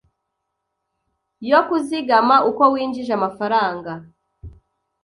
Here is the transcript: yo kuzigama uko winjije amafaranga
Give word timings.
yo 1.49 1.59
kuzigama 1.67 2.35
uko 2.49 2.63
winjije 2.73 3.11
amafaranga 3.19 3.91